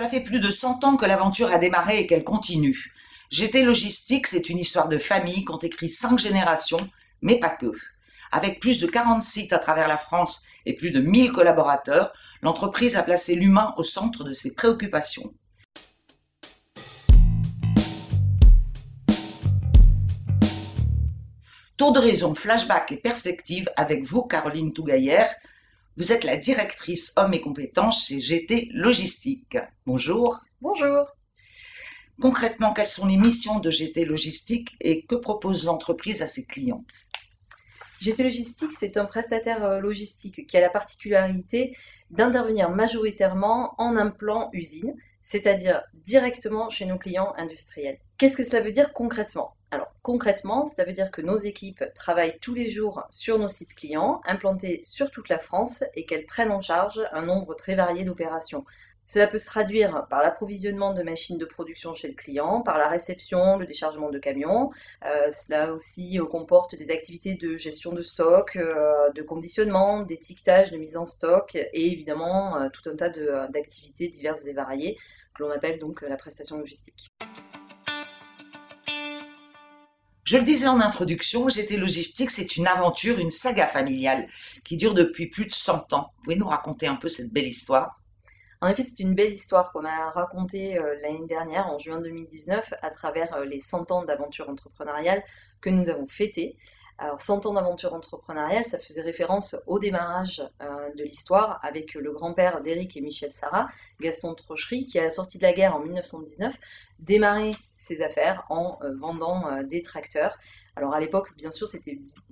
[0.00, 2.94] Cela fait plus de 100 ans que l'aventure a démarré et qu'elle continue.
[3.30, 6.88] GT Logistique, c'est une histoire de famille qu'ont écrit cinq générations,
[7.20, 7.70] mais pas que.
[8.32, 12.96] Avec plus de 40 sites à travers la France et plus de 1000 collaborateurs, l'entreprise
[12.96, 15.34] a placé l'humain au centre de ses préoccupations.
[21.76, 25.28] Tour de raison, flashback et perspective avec vous, Caroline Tougaillère.
[25.96, 29.58] Vous êtes la directrice hommes et compétences chez GT Logistique.
[29.86, 30.38] Bonjour.
[30.60, 31.06] Bonjour.
[32.20, 36.84] Concrètement, quelles sont les missions de GT Logistique et que propose l'entreprise à ses clients?
[38.00, 41.76] GT Logistique, c'est un prestataire euh, logistique qui a la particularité
[42.10, 47.98] d'intervenir majoritairement en un plan usine, c'est-à-dire directement chez nos clients industriels.
[48.20, 49.56] Qu'est-ce que cela veut dire concrètement?
[49.70, 53.74] Alors concrètement, cela veut dire que nos équipes travaillent tous les jours sur nos sites
[53.74, 58.04] clients, implantés sur toute la France, et qu'elles prennent en charge un nombre très varié
[58.04, 58.66] d'opérations.
[59.06, 62.88] Cela peut se traduire par l'approvisionnement de machines de production chez le client, par la
[62.88, 64.70] réception, le déchargement de camions.
[65.06, 70.72] Euh, cela aussi euh, comporte des activités de gestion de stock, euh, de conditionnement, d'étiquetage,
[70.72, 73.08] de mise en stock et évidemment tout un tas
[73.48, 74.98] d'activités diverses et variées
[75.34, 77.08] que l'on appelle donc la prestation logistique.
[80.24, 84.28] Je le disais en introduction, GT Logistique, c'est une aventure, une saga familiale
[84.64, 86.12] qui dure depuis plus de 100 ans.
[86.16, 88.00] Vous pouvez nous raconter un peu cette belle histoire?
[88.60, 92.74] En effet, c'est une belle histoire qu'on a racontée euh, l'année dernière, en juin 2019,
[92.82, 95.24] à travers euh, les 100 ans d'aventure entrepreneuriale
[95.62, 96.58] que nous avons fêté.
[97.02, 102.12] Alors, 100 ans d'aventure entrepreneuriale, ça faisait référence au démarrage euh, de l'histoire avec le
[102.12, 103.68] grand-père d'Éric et Michel Sarah,
[104.00, 106.54] Gaston Trochery, qui, à la sortie de la guerre en 1919,
[106.98, 110.38] démarrait ses affaires en vendant des tracteurs.
[110.76, 111.66] Alors, à l'époque, bien sûr,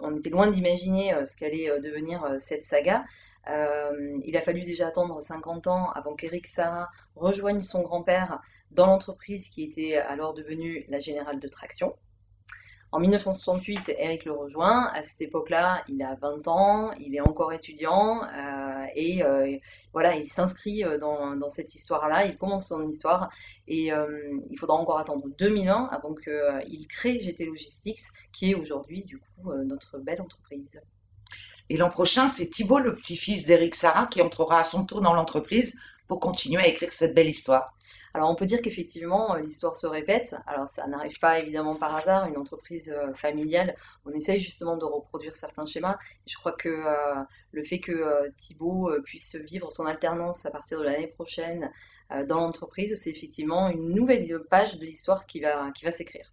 [0.00, 3.04] on était loin d'imaginer ce qu'allait devenir cette saga.
[3.48, 8.40] Euh, il a fallu déjà attendre 50 ans avant qu'Eric Sarah rejoigne son grand-père
[8.70, 11.94] dans l'entreprise qui était alors devenue la Générale de Traction.
[12.94, 14.86] En 1968, Eric le rejoint.
[14.94, 19.58] À cette époque-là, il a 20 ans, il est encore étudiant euh, et euh,
[19.92, 22.24] voilà, il s'inscrit dans, dans, cette histoire-là.
[22.26, 23.30] Il commence son histoire
[23.66, 27.98] et il faudra encore attendre 2001 avant qu'il crée GT Logistics,
[28.32, 30.80] qui est aujourd'hui du coup notre belle entreprise.
[31.70, 35.14] Et l'an prochain, c'est Thibault, le petit-fils d'Éric Sarah, qui entrera à son tour dans
[35.14, 35.74] l'entreprise
[36.08, 37.74] pour continuer à écrire cette belle histoire.
[38.14, 40.36] Alors on peut dire qu'effectivement euh, l'histoire se répète.
[40.46, 42.26] Alors ça n'arrive pas évidemment par hasard.
[42.28, 45.98] Une entreprise euh, familiale, on essaye justement de reproduire certains schémas.
[46.26, 47.14] Je crois que euh,
[47.50, 51.70] le fait que Thibault puisse vivre son alternance à partir de l'année prochaine
[52.28, 56.32] dans l'entreprise, c'est effectivement une nouvelle page de l'histoire qui va, qui va s'écrire.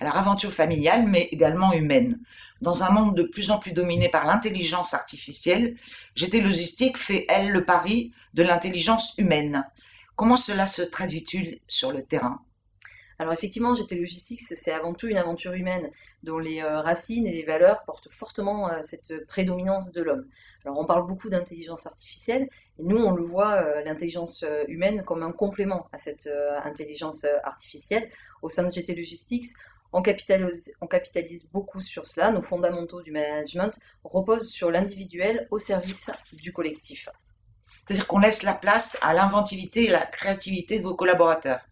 [0.00, 2.18] Alors aventure familiale, mais également humaine.
[2.60, 5.76] Dans un monde de plus en plus dominé par l'intelligence artificielle,
[6.14, 9.64] GT Logistique fait, elle, le pari de l'intelligence humaine.
[10.14, 12.40] Comment cela se traduit-il sur le terrain?
[13.18, 15.90] Alors effectivement, GT Logistics, c'est avant tout une aventure humaine
[16.22, 20.26] dont les euh, racines et les valeurs portent fortement euh, cette prédominance de l'homme.
[20.64, 22.48] Alors on parle beaucoup d'intelligence artificielle,
[22.78, 26.28] et nous on le voit, euh, l'intelligence humaine comme un complément à cette
[26.64, 28.10] intelligence artificielle.
[28.42, 29.46] Au sein de GT Logistics,
[29.92, 32.30] on capitalise, beaucoup sur cela.
[32.30, 37.08] Nos fondamentaux du management reposent sur l'individuel au service du collectif.
[37.86, 41.66] C'est-à-dire qu'on laisse la place à l'inventivité et la créativité de vos collaborateurs.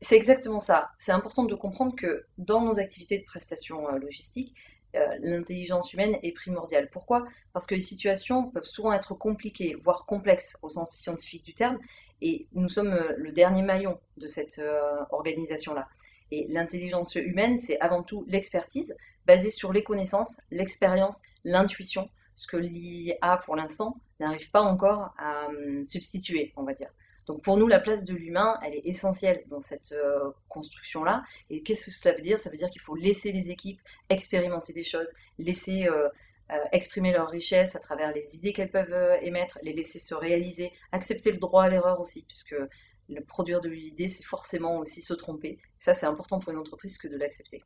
[0.00, 0.90] C'est exactement ça.
[0.98, 4.54] C'est important de comprendre que dans nos activités de prestation euh, logistique,
[4.94, 6.88] euh, l'intelligence humaine est primordiale.
[6.90, 7.26] Pourquoi?
[7.52, 11.78] Parce que les situations peuvent souvent être compliquées, voire complexes au sens scientifique du terme,
[12.22, 14.60] et nous sommes euh, le dernier maillon de cette
[15.10, 15.88] organisation-là.
[16.30, 18.96] Et l'intelligence humaine, c'est avant tout l'expertise
[19.26, 25.46] basée sur les connaissances, l'expérience, l'intuition, ce que l'IA pour l'instant n'arrive pas encore à
[25.48, 26.90] hum, substituer, on va dire.
[27.28, 31.24] Donc pour nous, la place de l'humain, elle est essentielle dans cette euh, construction-là.
[31.50, 32.38] Et qu'est-ce que cela veut dire?
[32.38, 36.08] Ça veut dire qu'il faut laisser les équipes expérimenter des choses, laisser euh,
[36.50, 40.72] euh, exprimer leurs richesses à travers les idées qu'elles peuvent émettre, les laisser se réaliser,
[40.90, 42.56] accepter le droit à l'erreur aussi, puisque
[43.08, 45.58] le produire de l'idée, c'est forcément aussi se tromper.
[45.78, 47.62] Ça, c'est important pour une entreprise que de l'accepter.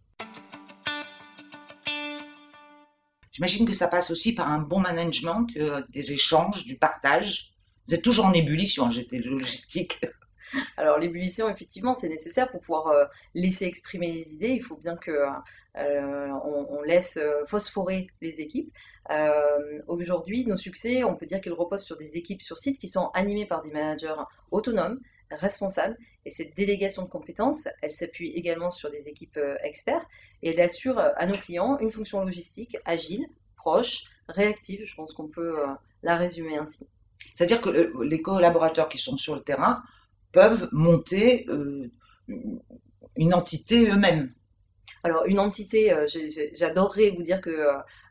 [3.33, 7.55] J'imagine que ça passe aussi par un bon management, euh, des échanges, du partage.
[7.87, 10.01] Vous êtes toujours en ébullition, j'étais logistique.
[10.77, 13.05] Alors l'ébullition, effectivement, c'est nécessaire pour pouvoir euh,
[13.35, 14.51] laisser exprimer les idées.
[14.51, 15.11] Il faut bien que
[15.79, 18.71] euh, on, laisse phosphorer les équipes.
[19.87, 23.09] Aujourd'hui, nos succès, on peut dire qu'ils reposent sur des équipes sur site qui sont
[23.15, 24.15] animées par des managers
[24.51, 25.01] autonomes,
[25.35, 25.97] responsable.
[26.25, 30.07] Et cette délégation de compétences, elle s'appuie également sur des équipes euh, experts
[30.43, 33.27] et elle assure euh, à nos clients une fonction logistique agile,
[33.57, 34.85] proche, réactive.
[34.85, 35.67] Je pense qu'on peut euh,
[36.03, 36.89] la résumer ainsi.
[37.35, 37.71] C'est-à-dire que
[38.03, 39.83] les collaborateurs qui sont sur le terrain
[40.33, 41.89] peuvent monter euh,
[43.17, 44.33] une entité eux-mêmes.
[45.05, 45.95] Alors une entité,
[46.55, 47.67] j'adorerais vous dire que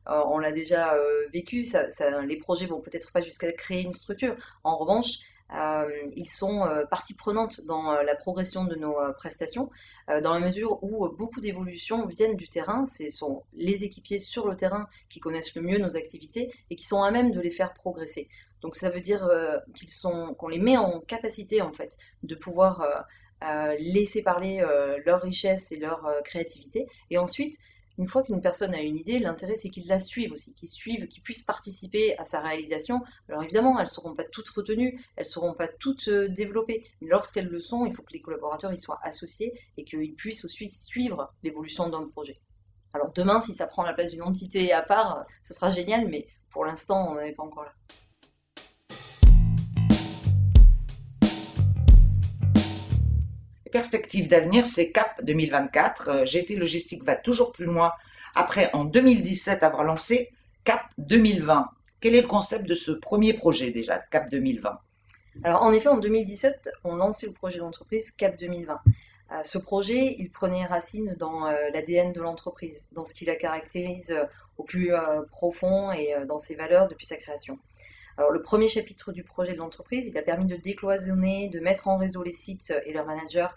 [0.06, 0.94] on l'a déjà
[1.32, 1.64] vécu.
[1.64, 1.88] Ça,
[2.26, 4.36] les projets vont peut-être pas jusqu'à créer une structure.
[4.64, 5.20] En revanche,
[5.52, 9.70] ils sont partie prenante dans la progression de nos prestations,
[10.08, 12.86] dans la mesure où beaucoup d'évolutions viennent du terrain.
[12.86, 16.86] Ce sont les équipiers sur le terrain qui connaissent le mieux nos activités et qui
[16.86, 18.30] sont à même de les faire progresser.
[18.62, 22.36] Donc ça veut dire euh, qu'ils sont, qu'on les met en capacité en fait de
[22.36, 22.90] pouvoir euh,
[23.44, 24.64] euh, laisser parler
[25.06, 26.88] leur richesse et leur créativité.
[27.10, 27.58] Et ensuite,
[28.02, 31.08] une fois qu'une personne a une idée, l'intérêt c'est qu'ils la suivent aussi, qu'ils suivent,
[31.08, 33.04] qu'ils puissent participer à sa réalisation.
[33.30, 37.10] Alors évidemment, elles ne seront pas toutes retenues, elles ne seront pas toutes développées, mais
[37.10, 40.68] lorsqu'elles le sont, il faut que les collaborateurs y soient associés et qu'ils puissent aussi
[40.68, 42.38] suivre l'évolution d'un projet.
[42.96, 46.28] Alors demain, si ça prend la place d'une entité à part, ce sera génial, mais
[46.50, 47.74] pour l'instant, on n'en est pas encore là.
[53.72, 56.26] Perspective d'avenir, c'est CAP 2024.
[56.26, 57.94] GT Logistique va toujours plus loin
[58.36, 60.32] après, en 2017, avoir lancé
[60.64, 61.70] CAP 2020.
[62.00, 64.80] Quel est le concept de ce premier projet déjà, CAP 2020
[65.44, 68.80] Alors en effet, en 2017, on lançait le projet d'entreprise CAP 2020.
[69.32, 73.36] Euh, ce projet, il prenait racine dans euh, l'ADN de l'entreprise, dans ce qui la
[73.36, 74.26] caractérise euh,
[74.58, 74.92] au plus
[75.32, 77.58] profond et dans ses valeurs depuis sa création.
[78.18, 81.88] Alors, le premier chapitre du projet de l'entreprise, il a permis de décloisonner, de mettre
[81.88, 83.48] en réseau les sites et leurs managers.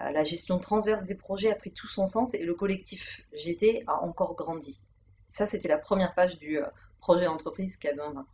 [0.00, 3.82] Euh, la gestion transverse des projets a pris tout son sens et le collectif GT
[3.86, 4.84] a encore grandi.
[5.28, 6.66] Ça, c'était la première page du euh,
[6.98, 8.26] projet d'entreprise 2020.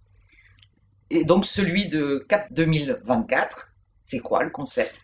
[1.11, 3.75] Et donc, celui de CAP 2024,
[4.07, 4.97] c'est quoi le concept?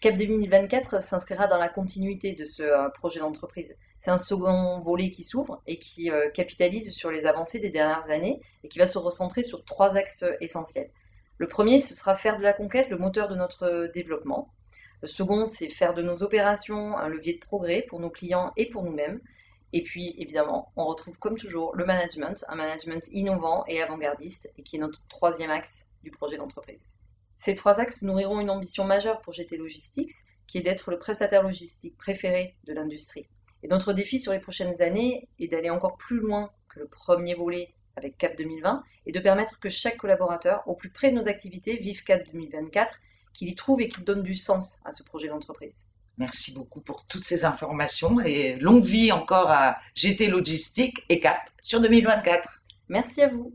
[0.00, 3.76] Cap 2024 s'inscrira dans la continuité de ce euh, projet d'entreprise.
[3.98, 8.10] C'est un second volet qui s'ouvre et qui euh, capitalise sur les avancées des dernières
[8.10, 10.88] années et qui va se recentrer sur trois axes essentiels.
[11.36, 14.50] Le premier, ce sera faire de la conquête le moteur de notre développement.
[15.02, 18.70] Le second, c'est faire de nos opérations un levier de progrès pour nos clients et
[18.70, 19.20] pour nous-mêmes.
[19.74, 24.62] Et puis, évidemment, on retrouve comme toujours le management, un management innovant et avant-gardiste, et
[24.62, 26.98] qui est notre troisième axe du projet d'entreprise.
[27.40, 30.12] Ces trois axes nourriront une ambition majeure pour GT Logistics,
[30.46, 33.30] qui est d'être le prestataire logistique préféré de l'industrie.
[33.62, 37.32] Et notre défi sur les prochaines années est d'aller encore plus loin que le premier
[37.32, 41.28] volet avec CAP 2020 et de permettre que chaque collaborateur, au plus près de nos
[41.28, 43.00] activités, vive CAP 2024,
[43.32, 45.88] qu'il y trouve et qu'il donne du sens à ce projet d'entreprise.
[46.18, 51.38] Merci beaucoup pour toutes ces informations et longue vie encore à GT Logistique et CAP
[51.62, 52.60] sur 2024.
[52.90, 53.54] Merci à vous.